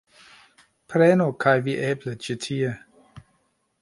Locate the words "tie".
2.47-2.73